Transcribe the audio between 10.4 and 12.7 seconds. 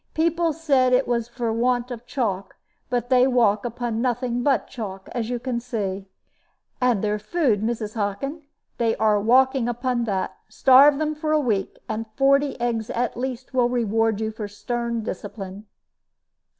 Starve them for a week, and forty